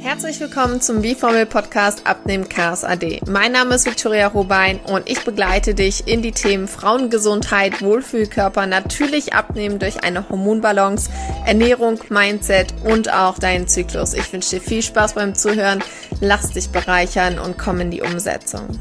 [0.00, 3.20] Herzlich willkommen zum B-Formel Podcast Abnehmen Chaos AD.
[3.28, 9.32] Mein Name ist Victoria Robein und ich begleite dich in die Themen Frauengesundheit, Wohlfühlkörper, natürlich
[9.32, 11.10] abnehmen durch eine Hormonbalance,
[11.46, 14.14] Ernährung, Mindset und auch deinen Zyklus.
[14.14, 15.82] Ich wünsche dir viel Spaß beim Zuhören,
[16.20, 18.78] lass dich bereichern und komm in die Umsetzung.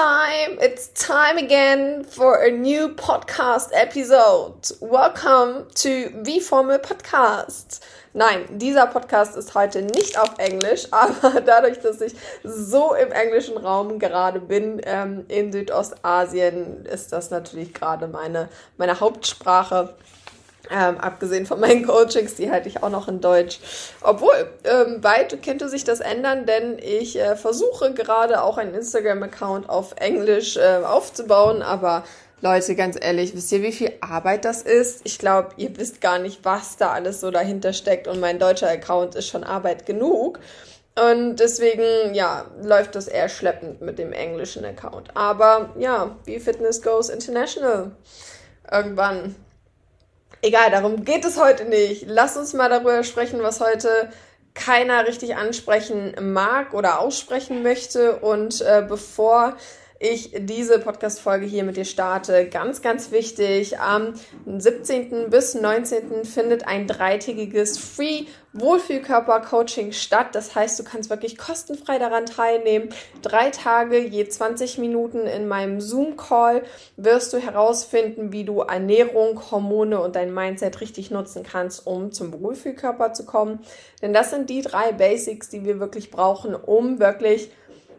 [0.00, 4.66] Time, it's time again for a new podcast episode.
[4.80, 7.80] Welcome to the Formel Podcast.
[8.14, 13.58] Nein, dieser Podcast ist heute nicht auf Englisch, aber dadurch, dass ich so im englischen
[13.58, 19.96] Raum gerade bin, ähm, in Südostasien, ist das natürlich gerade meine, meine Hauptsprache.
[20.72, 23.58] Ähm, abgesehen von meinen Coachings, die halte ich auch noch in Deutsch.
[24.02, 29.68] Obwohl, ähm, bald könnte sich das ändern, denn ich äh, versuche gerade auch einen Instagram-Account
[29.68, 31.62] auf Englisch äh, aufzubauen.
[31.62, 32.04] Aber
[32.40, 35.00] Leute, ganz ehrlich, wisst ihr, wie viel Arbeit das ist?
[35.04, 38.06] Ich glaube, ihr wisst gar nicht, was da alles so dahinter steckt.
[38.06, 40.38] Und mein deutscher Account ist schon Arbeit genug.
[40.98, 45.16] Und deswegen, ja, läuft das eher schleppend mit dem englischen Account.
[45.16, 47.90] Aber ja, wie Fitness Goes International.
[48.70, 49.34] Irgendwann
[50.42, 52.04] Egal, darum geht es heute nicht.
[52.06, 54.10] Lass uns mal darüber sprechen, was heute
[54.54, 58.16] keiner richtig ansprechen mag oder aussprechen möchte.
[58.16, 59.56] Und äh, bevor
[60.02, 62.48] ich diese Podcast-Folge hier mit dir starte.
[62.48, 63.78] Ganz, ganz wichtig.
[63.78, 64.14] Am
[64.46, 65.28] 17.
[65.28, 66.24] bis 19.
[66.24, 70.28] findet ein dreitägiges Free Wohlfühlkörper-Coaching statt.
[70.32, 72.88] Das heißt, du kannst wirklich kostenfrei daran teilnehmen.
[73.20, 76.62] Drei Tage, je 20 Minuten in meinem Zoom-Call
[76.96, 82.32] wirst du herausfinden, wie du Ernährung, Hormone und dein Mindset richtig nutzen kannst, um zum
[82.40, 83.60] Wohlfühlkörper zu kommen.
[84.00, 87.50] Denn das sind die drei Basics, die wir wirklich brauchen, um wirklich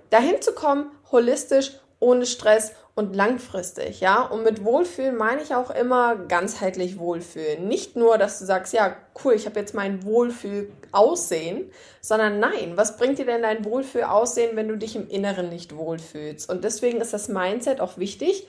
[0.09, 4.23] dahin zu kommen, holistisch ohne Stress und langfristig, ja.
[4.23, 7.67] Und mit Wohlfühlen meine ich auch immer ganzheitlich Wohlfühlen.
[7.67, 12.97] Nicht nur, dass du sagst, ja, cool, ich habe jetzt mein Wohlfühl-Aussehen, sondern nein, was
[12.97, 16.49] bringt dir denn dein Wohlfühl-Aussehen, wenn du dich im Inneren nicht wohlfühlst?
[16.49, 18.47] Und deswegen ist das Mindset auch wichtig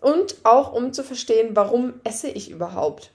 [0.00, 3.10] und auch um zu verstehen, warum esse ich überhaupt?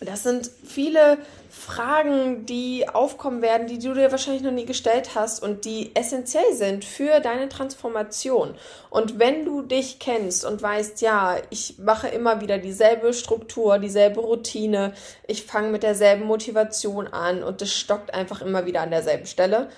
[0.00, 1.18] Das sind viele
[1.50, 6.52] Fragen, die aufkommen werden, die du dir wahrscheinlich noch nie gestellt hast und die essentiell
[6.52, 8.54] sind für deine Transformation.
[8.90, 14.20] Und wenn du dich kennst und weißt, ja, ich mache immer wieder dieselbe Struktur, dieselbe
[14.20, 14.92] Routine,
[15.26, 19.68] ich fange mit derselben Motivation an und es stockt einfach immer wieder an derselben Stelle,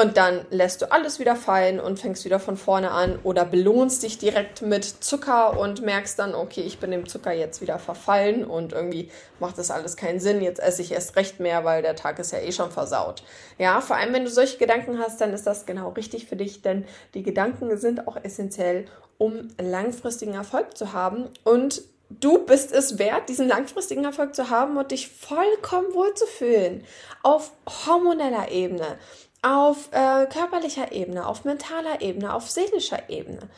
[0.00, 4.02] und dann lässt du alles wieder fallen und fängst wieder von vorne an oder belohnst
[4.02, 8.44] dich direkt mit Zucker und merkst dann, okay, ich bin dem Zucker jetzt wieder verfallen
[8.44, 9.10] und irgendwie
[9.40, 10.40] macht das alles keinen Sinn.
[10.40, 13.22] Jetzt esse ich erst recht mehr, weil der Tag ist ja eh schon versaut.
[13.58, 16.62] Ja, vor allem wenn du solche Gedanken hast, dann ist das genau richtig für dich,
[16.62, 18.86] denn die Gedanken sind auch essentiell,
[19.18, 24.76] um langfristigen Erfolg zu haben und du bist es wert, diesen langfristigen Erfolg zu haben
[24.76, 26.84] und dich vollkommen wohlzufühlen.
[27.22, 27.52] Auf
[27.86, 28.98] hormoneller Ebene,
[29.42, 33.48] auf äh, körperlicher Ebene, auf mentaler Ebene, auf seelischer Ebene.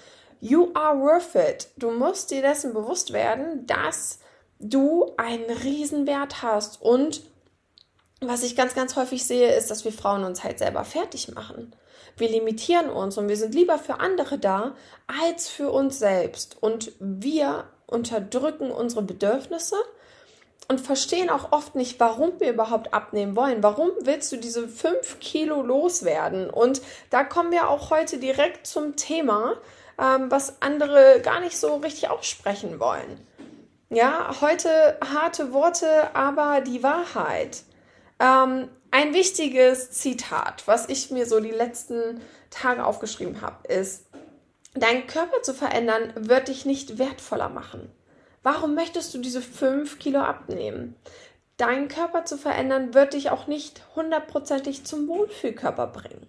[0.40, 1.68] You are worth it.
[1.76, 4.18] Du musst dir dessen bewusst werden, dass
[4.58, 6.82] du einen Riesenwert hast.
[6.82, 7.22] Und
[8.20, 11.74] was ich ganz, ganz häufig sehe, ist, dass wir Frauen uns halt selber fertig machen.
[12.16, 14.74] Wir limitieren uns und wir sind lieber für andere da
[15.06, 16.60] als für uns selbst.
[16.60, 19.76] Und wir unterdrücken unsere Bedürfnisse
[20.68, 23.62] und verstehen auch oft nicht, warum wir überhaupt abnehmen wollen.
[23.62, 26.48] Warum willst du diese fünf Kilo loswerden?
[26.48, 29.54] Und da kommen wir auch heute direkt zum Thema,
[29.98, 33.20] ähm, was andere gar nicht so richtig aussprechen wollen.
[33.90, 37.62] Ja, heute harte Worte, aber die Wahrheit.
[38.18, 42.20] Ähm, ein wichtiges Zitat, was ich mir so die letzten
[42.50, 44.06] Tage aufgeschrieben habe, ist,
[44.74, 47.90] dein Körper zu verändern wird dich nicht wertvoller machen.
[48.42, 50.96] Warum möchtest du diese 5 Kilo abnehmen?
[51.56, 56.26] Deinen Körper zu verändern wird dich auch nicht hundertprozentig zum Wohlfühlkörper bringen.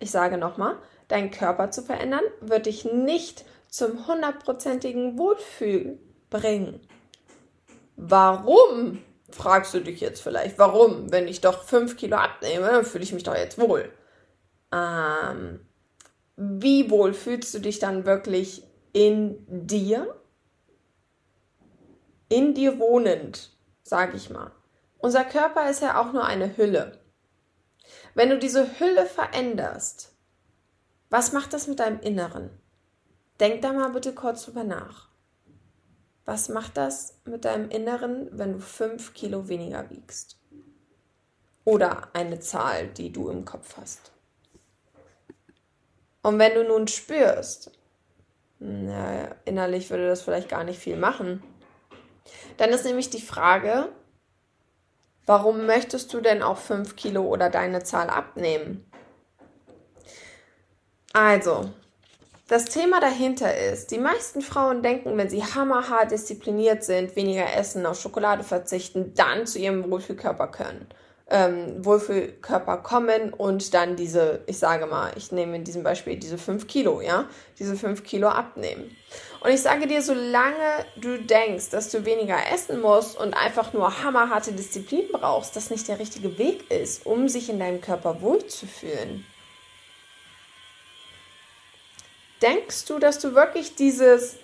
[0.00, 0.76] Ich sage nochmal,
[1.08, 5.98] deinen Körper zu verändern wird dich nicht zum hundertprozentigen Wohlfühl
[6.30, 6.80] bringen.
[7.96, 9.02] Warum?
[9.30, 10.58] Fragst du dich jetzt vielleicht.
[10.58, 11.10] Warum?
[11.12, 13.90] Wenn ich doch 5 Kilo abnehme, dann fühle ich mich doch jetzt wohl.
[14.72, 15.60] Ähm,
[16.38, 18.62] wie wohl fühlst du dich dann wirklich
[18.92, 20.14] in dir?
[22.28, 24.52] in dir wohnend, sage ich mal.
[24.98, 26.98] Unser Körper ist ja auch nur eine Hülle.
[28.14, 30.14] Wenn du diese Hülle veränderst,
[31.10, 32.50] was macht das mit deinem Inneren?
[33.40, 35.08] Denk da mal bitte kurz drüber nach.
[36.24, 40.38] Was macht das mit deinem Inneren, wenn du fünf Kilo weniger wiegst?
[41.64, 44.12] Oder eine Zahl, die du im Kopf hast.
[46.22, 47.70] Und wenn du nun spürst,
[48.60, 51.42] Na, innerlich würde das vielleicht gar nicht viel machen.
[52.56, 53.88] Dann ist nämlich die Frage,
[55.26, 58.90] warum möchtest du denn auch 5 Kilo oder deine Zahl abnehmen?
[61.12, 61.70] Also,
[62.48, 67.86] das Thema dahinter ist, die meisten Frauen denken, wenn sie hammerhart diszipliniert sind, weniger essen,
[67.86, 70.88] auf Schokolade verzichten, dann zu ihrem Wohlfühlkörper können
[71.30, 76.38] ähm, Wohlfühlkörper kommen und dann diese, ich sage mal, ich nehme in diesem Beispiel diese
[76.38, 77.28] 5 Kilo, ja,
[77.58, 78.96] diese 5 Kilo abnehmen.
[79.40, 84.02] Und ich sage dir, solange du denkst, dass du weniger essen musst und einfach nur
[84.02, 89.24] hammerharte Disziplin brauchst, das nicht der richtige Weg ist, um sich in deinem Körper wohlzufühlen.
[92.42, 94.36] Denkst du, dass du wirklich dieses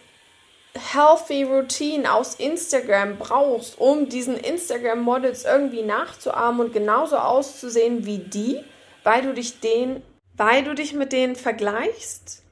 [0.93, 8.63] healthy Routine aus Instagram brauchst, um diesen Instagram-Models irgendwie nachzuahmen und genauso auszusehen wie die,
[9.03, 10.03] weil du dich den,
[10.37, 12.43] weil du dich mit denen vergleichst?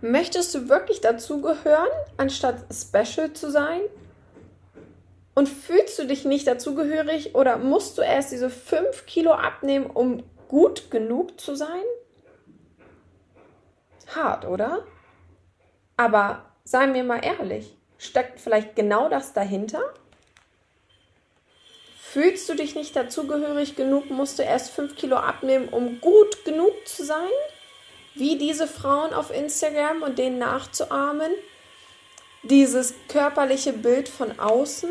[0.00, 3.80] Möchtest du wirklich dazugehören, anstatt special zu sein?
[5.34, 10.22] Und fühlst du dich nicht dazugehörig oder musst du erst diese 5 Kilo abnehmen, um
[10.48, 11.84] gut genug zu sein?
[14.08, 14.84] Hart, oder?
[15.96, 19.80] Aber Seien wir mal ehrlich, steckt vielleicht genau das dahinter?
[21.98, 26.74] Fühlst du dich nicht dazugehörig genug, musst du erst 5 Kilo abnehmen, um gut genug
[26.86, 27.30] zu sein?
[28.14, 31.32] Wie diese Frauen auf Instagram und denen nachzuahmen?
[32.42, 34.90] Dieses körperliche Bild von außen?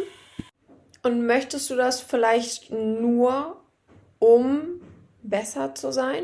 [1.03, 3.61] Und möchtest du das vielleicht nur,
[4.17, 4.81] um
[5.21, 6.23] besser zu sein?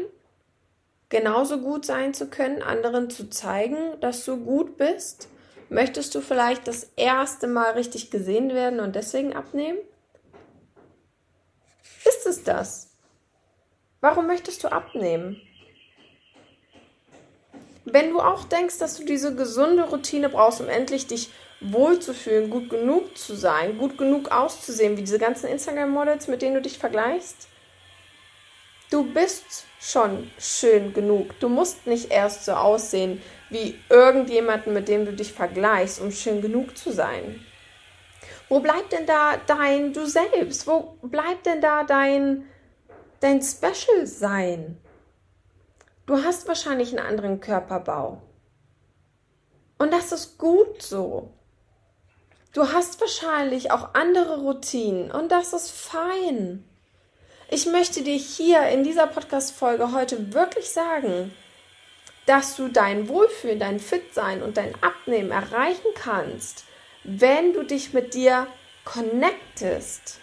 [1.09, 5.27] Genauso gut sein zu können, anderen zu zeigen, dass du gut bist?
[5.73, 9.79] Möchtest du vielleicht das erste Mal richtig gesehen werden und deswegen abnehmen?
[12.05, 12.91] Ist es das?
[13.99, 15.41] Warum möchtest du abnehmen?
[17.85, 22.69] Wenn du auch denkst, dass du diese gesunde Routine brauchst, um endlich dich wohlzufühlen, gut
[22.69, 27.47] genug zu sein, gut genug auszusehen, wie diese ganzen Instagram-Models, mit denen du dich vergleichst,
[28.91, 31.39] du bist schon schön genug.
[31.39, 33.23] Du musst nicht erst so aussehen
[33.53, 37.39] wie irgendjemanden, mit dem du dich vergleichst, um schön genug zu sein.
[38.49, 40.67] Wo bleibt denn da dein Du selbst?
[40.67, 42.45] Wo bleibt denn da dein,
[43.19, 44.77] dein Special sein?
[46.05, 48.21] Du hast wahrscheinlich einen anderen Körperbau.
[49.77, 51.31] Und das ist gut so.
[52.53, 56.63] Du hast wahrscheinlich auch andere Routinen und das ist fein.
[57.49, 61.33] Ich möchte dir hier in dieser Podcast-Folge heute wirklich sagen,
[62.25, 66.65] dass du dein Wohlfühlen, dein Fitsein und dein Abnehmen erreichen kannst,
[67.03, 68.47] wenn du dich mit dir
[68.85, 70.19] connectest.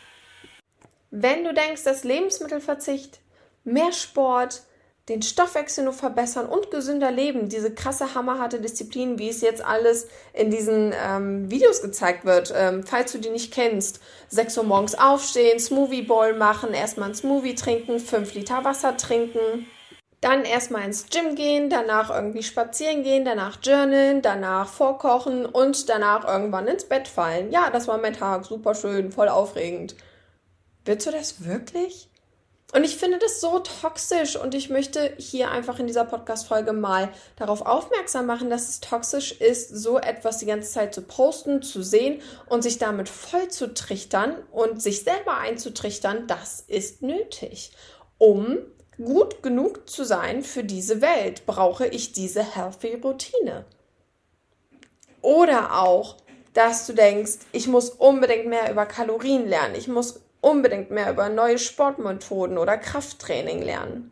[1.10, 3.20] Wenn du denkst, dass Lebensmittelverzicht,
[3.64, 4.62] mehr Sport,
[5.08, 10.06] den Stoffwechsel nur verbessern und gesünder leben, diese krasse hammerharte Disziplin, wie es jetzt alles
[10.32, 14.94] in diesen ähm, Videos gezeigt wird, ähm, falls du die nicht kennst, 6 Uhr morgens
[14.94, 19.66] aufstehen, Smoothie Bowl machen, erstmal ein Smoothie trinken, 5 Liter Wasser trinken,
[20.20, 26.26] dann erstmal ins Gym gehen, danach irgendwie spazieren gehen, danach journalen, danach vorkochen und danach
[26.28, 27.50] irgendwann ins Bett fallen.
[27.50, 29.94] Ja, das war mein Tag, super schön, voll aufregend.
[30.84, 32.10] Willst du das wirklich?
[32.72, 37.08] Und ich finde das so toxisch und ich möchte hier einfach in dieser Podcast-Folge mal
[37.34, 41.82] darauf aufmerksam machen, dass es toxisch ist, so etwas die ganze Zeit zu posten, zu
[41.82, 47.72] sehen und sich damit voll zu trichtern und sich selber einzutrichtern, das ist nötig.
[48.18, 48.58] Um
[49.04, 53.64] gut genug zu sein für diese Welt, brauche ich diese healthy Routine.
[55.22, 56.16] Oder auch,
[56.54, 61.28] dass du denkst, ich muss unbedingt mehr über Kalorien lernen, ich muss unbedingt mehr über
[61.28, 64.10] neue Sportmethoden oder Krafttraining lernen.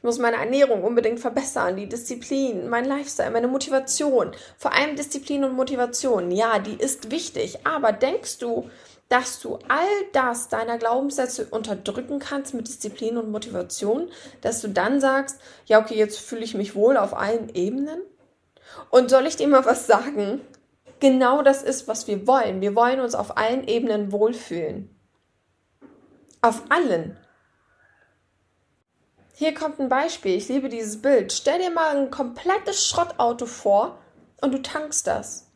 [0.00, 4.32] Ich muss meine Ernährung unbedingt verbessern, die Disziplin, mein Lifestyle, meine Motivation.
[4.56, 6.30] Vor allem Disziplin und Motivation.
[6.30, 7.66] Ja, die ist wichtig.
[7.66, 8.70] Aber denkst du,
[9.10, 14.08] dass du all das deiner Glaubenssätze unterdrücken kannst mit Disziplin und Motivation,
[14.40, 18.00] dass du dann sagst, ja, okay, jetzt fühle ich mich wohl auf allen Ebenen?
[18.88, 20.40] Und soll ich dir mal was sagen?
[21.00, 22.60] genau das ist, was wir wollen.
[22.60, 24.94] Wir wollen uns auf allen Ebenen wohlfühlen.
[26.42, 27.16] Auf allen.
[29.34, 30.36] Hier kommt ein Beispiel.
[30.36, 31.32] Ich liebe dieses Bild.
[31.32, 33.98] Stell dir mal ein komplettes Schrottauto vor
[34.42, 35.50] und du tankst das.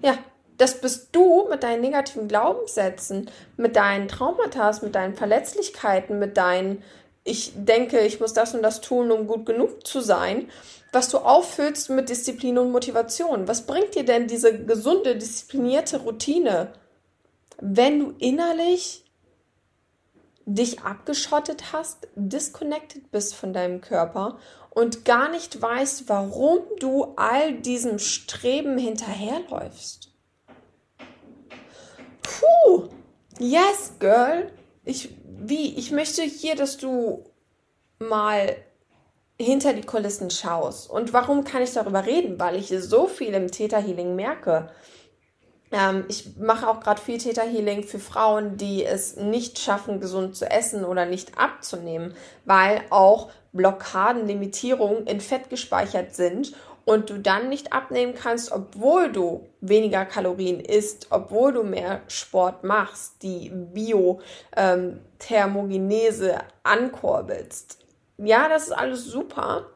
[0.00, 0.16] Ja,
[0.56, 6.82] das bist du mit deinen negativen Glaubenssätzen, mit deinen Traumata, mit deinen Verletzlichkeiten, mit deinen,
[7.24, 10.48] ich denke, ich muss das und das tun, um gut genug zu sein
[10.94, 13.48] was du auffüllst mit Disziplin und Motivation.
[13.48, 16.72] Was bringt dir denn diese gesunde, disziplinierte Routine,
[17.60, 19.04] wenn du innerlich
[20.46, 24.38] dich abgeschottet hast, disconnected bist von deinem Körper
[24.70, 30.13] und gar nicht weißt, warum du all diesem Streben hinterherläufst.
[32.24, 32.88] Puh,
[33.38, 34.50] yes, girl.
[34.84, 37.24] Ich, wie, ich möchte hier, dass du
[37.98, 38.56] mal
[39.40, 40.90] hinter die Kulissen schaust.
[40.90, 42.38] Und warum kann ich darüber reden?
[42.38, 44.70] Weil ich so viel im Theta Healing merke.
[45.72, 50.36] Ähm, ich mache auch gerade viel Theta Healing für Frauen, die es nicht schaffen, gesund
[50.36, 52.14] zu essen oder nicht abzunehmen,
[52.44, 56.54] weil auch Blockaden, Limitierungen in Fett gespeichert sind
[56.84, 62.64] und du dann nicht abnehmen kannst, obwohl du weniger Kalorien isst, obwohl du mehr Sport
[62.64, 67.78] machst, die Biothermogenese ähm, ankurbelst.
[68.18, 69.66] Ja, das ist alles super,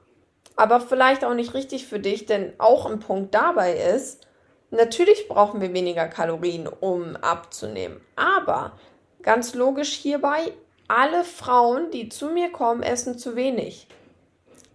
[0.56, 4.26] aber vielleicht auch nicht richtig für dich, denn auch ein Punkt dabei ist,
[4.70, 8.00] natürlich brauchen wir weniger Kalorien, um abzunehmen.
[8.16, 8.72] Aber
[9.22, 10.52] ganz logisch hierbei,
[10.88, 13.86] alle Frauen, die zu mir kommen, essen zu wenig.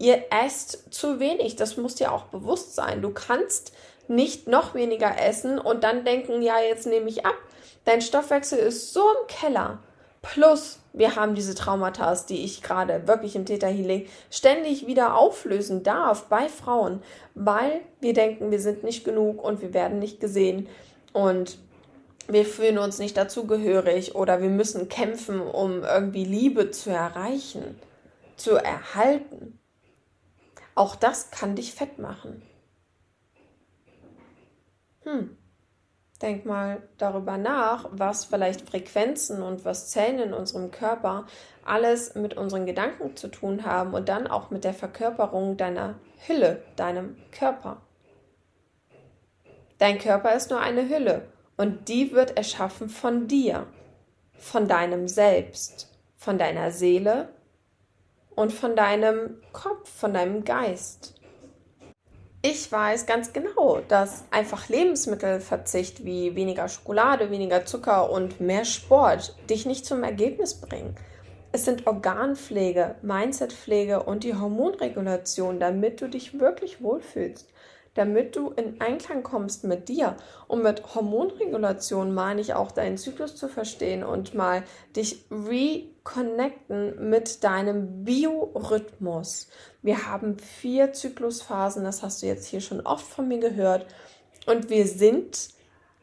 [0.04, 3.02] Ihr esst zu wenig, das muss dir auch bewusst sein.
[3.02, 3.72] Du kannst
[4.10, 7.38] nicht noch weniger essen und dann denken, ja, jetzt nehme ich ab.
[7.86, 9.80] Dein Stoffwechsel ist so im Keller.
[10.22, 15.84] Plus, wir haben diese Traumata, die ich gerade wirklich im Theta Healing ständig wieder auflösen
[15.84, 17.02] darf bei Frauen,
[17.34, 20.68] weil wir denken, wir sind nicht genug und wir werden nicht gesehen
[21.14, 21.58] und
[22.28, 27.80] wir fühlen uns nicht dazugehörig oder wir müssen kämpfen, um irgendwie Liebe zu erreichen,
[28.36, 29.60] zu erhalten.
[30.76, 32.42] Auch das kann dich fett machen.
[35.04, 35.38] Hm.
[36.22, 41.26] Denk mal darüber nach, was vielleicht Frequenzen und was Zellen in unserem Körper
[41.66, 46.64] alles mit unseren Gedanken zu tun haben und dann auch mit der Verkörperung deiner Hülle,
[46.78, 47.82] deinem Körper.
[49.80, 51.28] Dein Körper ist nur eine Hülle
[51.58, 53.68] und die wird erschaffen von dir,
[54.38, 57.30] von deinem Selbst, von deiner Seele
[58.36, 61.14] und von deinem Kopf, von deinem Geist
[62.46, 69.34] ich weiß ganz genau, dass einfach Lebensmittelverzicht wie weniger Schokolade, weniger Zucker und mehr Sport
[69.50, 70.94] dich nicht zum Ergebnis bringen.
[71.54, 77.48] Es sind Organpflege, Mindsetpflege und die Hormonregulation, damit du dich wirklich wohlfühlst
[77.96, 80.16] damit du in Einklang kommst mit dir.
[80.48, 84.64] Und mit Hormonregulation meine ich auch deinen Zyklus zu verstehen und mal
[84.96, 89.50] dich reconnecten mit deinem Biorhythmus.
[89.82, 93.86] Wir haben vier Zyklusphasen, das hast du jetzt hier schon oft von mir gehört.
[94.46, 95.50] Und wir sind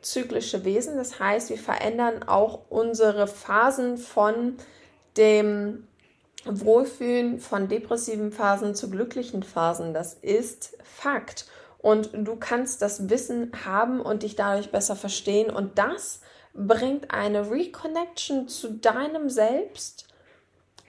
[0.01, 4.57] zyklische Wesen, das heißt, wir verändern auch unsere Phasen von
[5.17, 5.87] dem
[6.47, 9.93] Wohlfühlen von depressiven Phasen zu glücklichen Phasen.
[9.93, 11.47] Das ist Fakt
[11.83, 16.21] und du kannst das Wissen haben und dich dadurch besser verstehen und das
[16.53, 20.07] bringt eine Reconnection zu deinem Selbst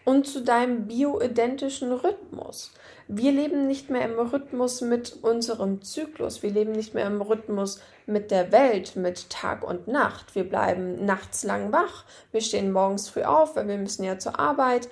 [0.03, 2.71] und zu deinem bioidentischen Rhythmus.
[3.07, 6.41] Wir leben nicht mehr im Rhythmus mit unserem Zyklus.
[6.41, 10.33] Wir leben nicht mehr im Rhythmus mit der Welt, mit Tag und Nacht.
[10.33, 12.05] Wir bleiben nachts lang wach.
[12.31, 14.89] Wir stehen morgens früh auf, weil wir müssen ja zur Arbeit.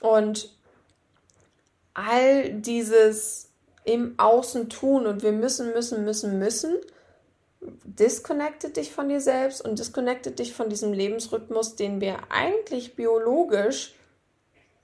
[0.00, 0.54] Und
[1.92, 3.45] all dieses
[3.86, 6.74] im Außen tun und wir müssen, müssen, müssen, müssen,
[7.84, 13.94] disconnected dich von dir selbst und disconnected dich von diesem Lebensrhythmus, den wir eigentlich biologisch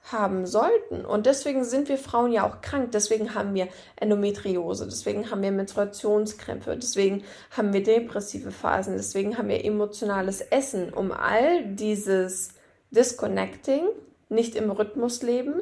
[0.04, 1.04] haben sollten.
[1.04, 2.92] Und deswegen sind wir Frauen ja auch krank.
[2.92, 9.49] Deswegen haben wir Endometriose, deswegen haben wir Menstruationskrämpfe, deswegen haben wir depressive Phasen, deswegen haben
[9.49, 12.50] wir emotionales Essen, um all dieses
[12.90, 13.85] Disconnecting,
[14.28, 15.54] nicht im Rhythmus leben,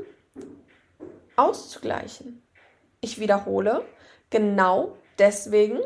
[1.36, 2.39] auszugleichen.
[3.00, 3.84] Ich wiederhole,
[4.28, 5.78] genau deswegen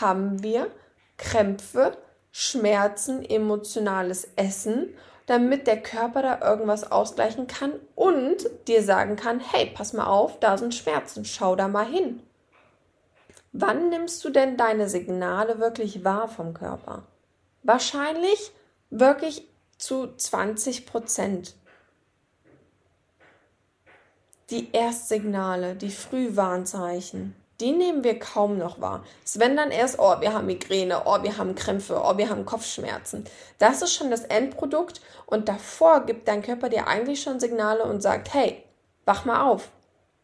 [0.00, 0.70] haben wir
[1.16, 1.96] Krämpfe,
[2.32, 4.94] Schmerzen, emotionales Essen,
[5.26, 10.38] damit der Körper da irgendwas ausgleichen kann und dir sagen kann, hey, pass mal auf,
[10.40, 12.22] da sind Schmerzen, schau da mal hin.
[13.52, 17.04] Wann nimmst du denn deine Signale wirklich wahr vom Körper?
[17.62, 18.52] Wahrscheinlich
[18.90, 21.54] wirklich zu 20 Prozent
[24.50, 29.04] die Erstsignale, die Frühwarnzeichen, die nehmen wir kaum noch wahr.
[29.24, 32.44] Es wenn dann erst, oh, wir haben Migräne, oh, wir haben Krämpfe, oh, wir haben
[32.44, 33.24] Kopfschmerzen.
[33.58, 38.02] Das ist schon das Endprodukt und davor gibt dein Körper dir eigentlich schon Signale und
[38.02, 38.62] sagt, hey,
[39.06, 39.70] wach mal auf.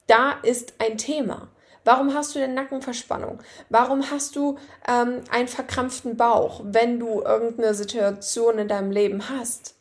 [0.07, 1.49] Da ist ein Thema.
[1.85, 3.41] Warum hast du denn Nackenverspannung?
[3.69, 9.75] Warum hast du ähm, einen verkrampften Bauch, wenn du irgendeine Situation in deinem Leben hast?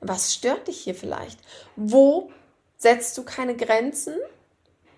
[0.00, 1.38] Was stört dich hier vielleicht?
[1.76, 2.30] Wo
[2.82, 4.14] setzt du keine Grenzen?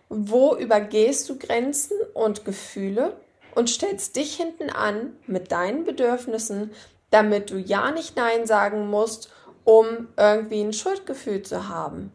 [0.09, 3.17] Wo übergehst du Grenzen und Gefühle
[3.55, 6.73] und stellst dich hinten an mit deinen Bedürfnissen,
[7.11, 9.31] damit du ja nicht Nein sagen musst
[9.65, 12.13] um irgendwie ein Schuldgefühl zu haben.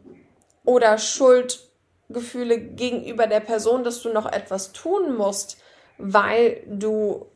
[0.64, 5.58] Oder Schuldgefühle gegenüber der Person, dass du noch etwas tun musst,
[5.98, 7.26] weil du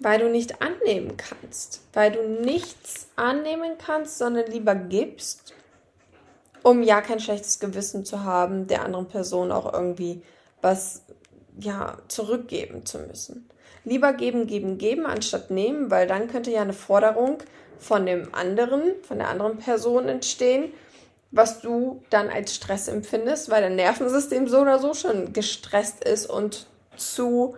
[0.00, 5.54] weil du nicht annehmen kannst, weil du nichts annehmen kannst, sondern lieber gibst,
[6.64, 10.22] um ja kein schlechtes Gewissen zu haben, der anderen Person auch irgendwie
[10.62, 11.02] was
[11.60, 13.48] ja zurückgeben zu müssen.
[13.84, 17.38] Lieber geben, geben, geben, anstatt nehmen, weil dann könnte ja eine Forderung
[17.78, 20.72] von dem anderen, von der anderen Person entstehen,
[21.30, 26.26] was du dann als Stress empfindest, weil dein Nervensystem so oder so schon gestresst ist
[26.26, 26.66] und
[26.96, 27.56] zu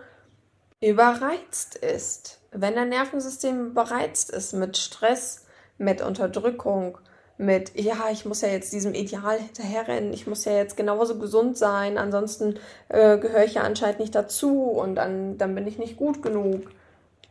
[0.81, 2.39] überreizt ist.
[2.51, 5.45] Wenn dein Nervensystem überreizt ist mit Stress,
[5.77, 6.97] mit Unterdrückung,
[7.37, 11.57] mit, ja, ich muss ja jetzt diesem Ideal hinterherrennen, ich muss ja jetzt genauso gesund
[11.57, 15.97] sein, ansonsten äh, gehöre ich ja anscheinend nicht dazu und dann, dann bin ich nicht
[15.97, 16.63] gut genug.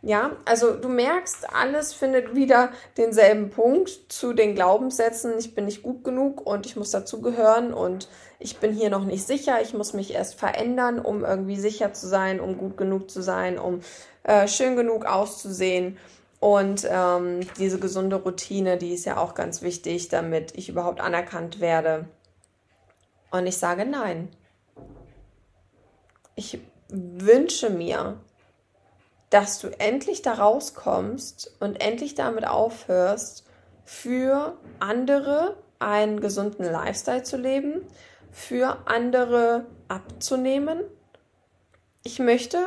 [0.03, 5.83] Ja, also du merkst, alles findet wieder denselben Punkt zu den Glaubenssätzen, ich bin nicht
[5.83, 8.09] gut genug und ich muss dazugehören und
[8.39, 12.07] ich bin hier noch nicht sicher, ich muss mich erst verändern, um irgendwie sicher zu
[12.07, 13.81] sein, um gut genug zu sein, um
[14.23, 15.99] äh, schön genug auszusehen.
[16.41, 21.61] Und ähm, diese gesunde Routine, die ist ja auch ganz wichtig, damit ich überhaupt anerkannt
[21.61, 22.07] werde.
[23.31, 24.29] Und ich sage nein.
[26.35, 28.19] Ich wünsche mir,
[29.31, 33.45] dass du endlich da rauskommst und endlich damit aufhörst,
[33.85, 37.83] für andere einen gesunden Lifestyle zu leben,
[38.33, 40.81] für andere abzunehmen.
[42.03, 42.67] Ich möchte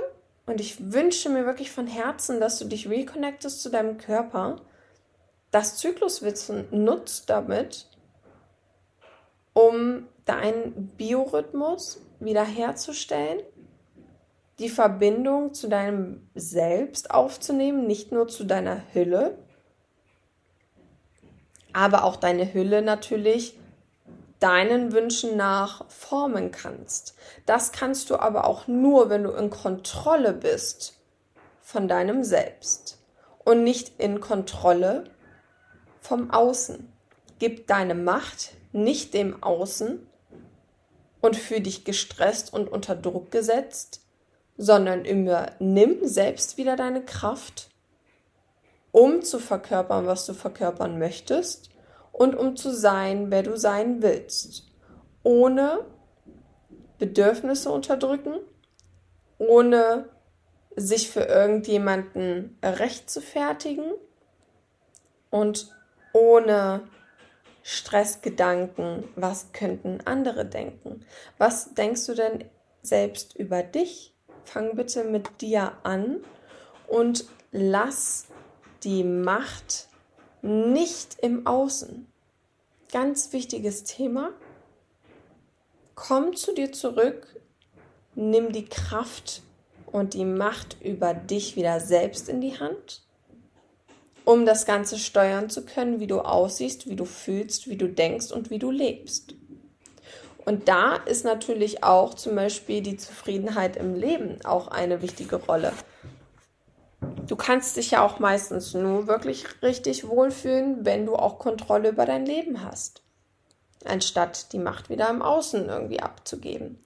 [0.50, 4.62] und ich wünsche mir wirklich von Herzen, dass du dich reconnectest zu deinem Körper,
[5.52, 7.88] das Zykluswissen nutzt damit,
[9.54, 13.42] um deinen Biorhythmus wiederherzustellen
[14.58, 19.38] die Verbindung zu deinem Selbst aufzunehmen, nicht nur zu deiner Hülle,
[21.74, 23.59] aber auch deine Hülle natürlich
[24.40, 27.16] deinen Wünschen nach formen kannst.
[27.46, 30.96] Das kannst du aber auch nur, wenn du in Kontrolle bist
[31.62, 32.98] von deinem Selbst
[33.44, 35.06] und nicht in Kontrolle
[36.02, 36.92] vom Außen.
[37.40, 40.08] Gib deine Macht nicht dem Außen
[41.22, 44.02] und fühl dich gestresst und unter Druck gesetzt,
[44.58, 47.70] sondern übernimm selbst wieder deine Kraft,
[48.92, 51.69] um zu verkörpern, was du verkörpern möchtest
[52.20, 54.68] und um zu sein, wer du sein willst,
[55.24, 55.86] ohne
[56.98, 58.36] Bedürfnisse unterdrücken,
[59.38, 60.10] ohne
[60.76, 63.94] sich für irgendjemanden recht zu fertigen
[65.30, 65.74] und
[66.14, 66.88] ohne
[67.64, 71.06] Stressgedanken, was könnten andere denken?
[71.38, 72.46] Was denkst du denn
[72.82, 74.14] selbst über dich?
[74.44, 76.22] fang bitte mit dir an
[76.88, 78.28] und lass
[78.84, 79.88] die Macht
[80.42, 82.09] nicht im Außen.
[82.92, 84.32] Ganz wichtiges Thema.
[85.94, 87.40] Komm zu dir zurück,
[88.16, 89.44] nimm die Kraft
[89.86, 93.04] und die Macht über dich wieder selbst in die Hand,
[94.26, 98.32] um das Ganze steuern zu können, wie du aussiehst, wie du fühlst, wie du denkst
[98.32, 99.36] und wie du lebst.
[100.44, 105.74] Und da ist natürlich auch zum Beispiel die Zufriedenheit im Leben auch eine wichtige Rolle.
[107.30, 112.08] Du kannst dich ja auch meistens nur wirklich richtig wohlfühlen, wenn du auch Kontrolle über
[112.08, 113.04] dein Leben hast.
[113.86, 116.84] Anstatt die Macht wieder im Außen irgendwie abzugeben.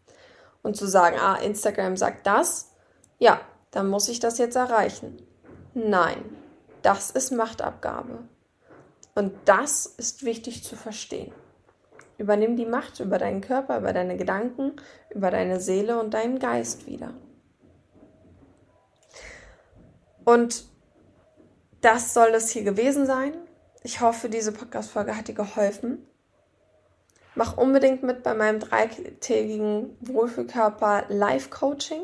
[0.61, 2.73] Und zu sagen, ah, Instagram sagt das,
[3.19, 3.39] ja,
[3.71, 5.25] dann muss ich das jetzt erreichen.
[5.75, 6.21] Nein,
[6.81, 8.19] das ist Machtabgabe.
[9.15, 11.31] Und das ist wichtig zu verstehen.
[12.17, 14.73] Übernimm die Macht über deinen Körper, über deine Gedanken,
[15.09, 17.13] über deine Seele und deinen Geist wieder.
[20.25, 20.65] Und
[21.81, 23.33] das soll es hier gewesen sein.
[23.83, 26.07] Ich hoffe, diese Podcast-Folge hat dir geholfen.
[27.35, 32.03] Mach unbedingt mit bei meinem dreitägigen Wohlfühlkörper Live-Coaching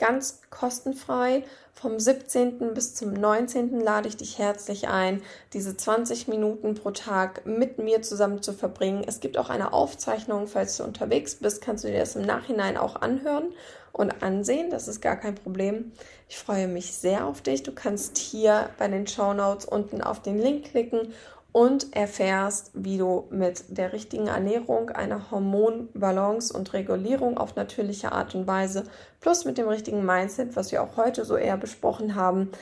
[0.00, 1.44] ganz kostenfrei.
[1.74, 2.74] Vom 17.
[2.74, 3.80] bis zum 19.
[3.80, 9.04] lade ich dich herzlich ein, diese 20 Minuten pro Tag mit mir zusammen zu verbringen.
[9.06, 12.76] Es gibt auch eine Aufzeichnung, falls du unterwegs bist, kannst du dir das im Nachhinein
[12.76, 13.52] auch anhören
[13.92, 14.70] und ansehen.
[14.70, 15.92] Das ist gar kein Problem.
[16.28, 17.62] Ich freue mich sehr auf dich.
[17.62, 21.12] Du kannst hier bei den Show Notes unten auf den Link klicken
[21.52, 28.34] und erfährst, wie du mit der richtigen Ernährung, einer Hormonbalance und Regulierung auf natürliche Art
[28.34, 28.84] und Weise
[29.20, 32.52] plus mit dem richtigen Mindset, was wir auch heute so eher besprochen haben,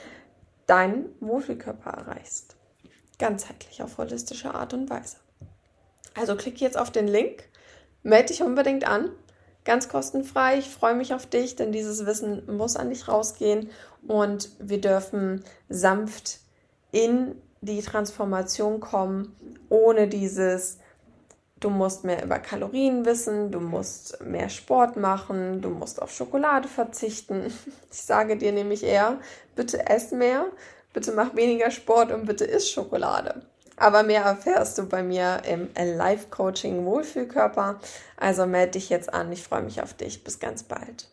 [0.66, 2.56] deinen Wohlfühlkörper erreichst.
[3.18, 5.16] Ganzheitlich auf holistische Art und Weise.
[6.14, 7.44] Also klick jetzt auf den Link,
[8.02, 9.10] melde dich unbedingt an,
[9.68, 10.58] ganz kostenfrei.
[10.58, 13.68] Ich freue mich auf dich, denn dieses Wissen muss an dich rausgehen
[14.06, 16.38] und wir dürfen sanft
[16.90, 19.36] in die Transformation kommen,
[19.68, 20.78] ohne dieses,
[21.60, 26.66] du musst mehr über Kalorien wissen, du musst mehr Sport machen, du musst auf Schokolade
[26.66, 27.52] verzichten.
[27.92, 29.18] Ich sage dir nämlich eher,
[29.54, 30.46] bitte ess mehr,
[30.94, 33.42] bitte mach weniger Sport und bitte iss Schokolade.
[33.78, 37.80] Aber mehr erfährst du bei mir im Live-Coaching Wohlfühlkörper.
[38.16, 39.30] Also melde dich jetzt an.
[39.32, 40.24] Ich freue mich auf dich.
[40.24, 41.08] Bis ganz bald.